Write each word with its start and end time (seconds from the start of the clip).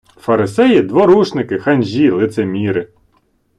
Фарисеї- 0.17 0.81
дворушники, 0.81 1.59
ханжі, 1.59 2.09
лицеміри 2.11 2.87